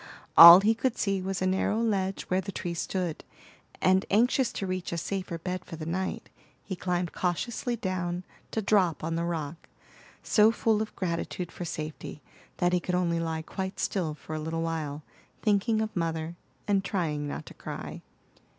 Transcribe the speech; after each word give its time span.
All 0.35 0.61
he 0.61 0.73
could 0.73 0.97
see 0.97 1.21
was 1.21 1.43
a 1.43 1.45
narrow 1.45 1.79
ledge 1.79 2.23
where 2.23 2.41
the 2.41 2.51
tree 2.51 2.73
stood, 2.73 3.23
and 3.79 4.03
anxious 4.09 4.51
to 4.53 4.65
reach 4.65 4.91
a 4.91 4.97
safer 4.97 5.37
bed 5.37 5.63
for 5.63 5.75
the 5.75 5.85
night, 5.85 6.27
he 6.63 6.75
climbed 6.75 7.11
cautiously 7.13 7.75
down 7.75 8.23
to 8.49 8.63
drop 8.63 9.03
on 9.03 9.13
the 9.13 9.23
rock, 9.25 9.69
so 10.23 10.51
full 10.51 10.81
of 10.81 10.95
gratitude 10.95 11.51
for 11.51 11.65
safety 11.65 12.19
that 12.57 12.73
he 12.73 12.79
could 12.79 12.95
only 12.95 13.19
lie 13.19 13.43
quite 13.43 13.79
still 13.79 14.15
for 14.15 14.33
a 14.33 14.39
little 14.39 14.63
while, 14.63 15.03
thinking 15.43 15.81
of 15.83 15.95
mother, 15.95 16.35
and 16.67 16.83
trying 16.83 17.27
not 17.27 17.45
to 17.45 17.53
cry. 17.53 18.01